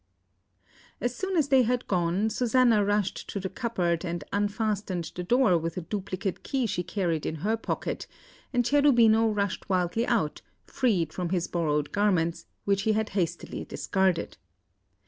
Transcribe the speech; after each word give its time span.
As 0.99 1.15
soon 1.15 1.37
as 1.37 1.49
they 1.49 1.61
had 1.61 1.85
gone, 1.87 2.31
Susanna 2.31 2.83
rushed 2.83 3.29
to 3.29 3.39
the 3.39 3.51
cupboard 3.51 4.03
and 4.03 4.23
unfastened 4.33 5.11
the 5.13 5.21
door 5.21 5.59
with 5.59 5.77
a 5.77 5.81
duplicate 5.81 6.41
key 6.41 6.65
she 6.65 6.81
carried 6.81 7.23
in 7.23 7.35
her 7.45 7.55
pocket, 7.55 8.07
and 8.51 8.65
Cherubino 8.65 9.27
rushed 9.29 9.69
wildly 9.69 10.07
out, 10.07 10.41
freed 10.65 11.19
of 11.19 11.29
his 11.29 11.47
borrowed 11.47 11.91
garments, 11.91 12.47
which 12.65 12.81
he 12.81 12.93
had 12.93 13.09
hastily 13.09 13.63
discarded. 13.63 14.37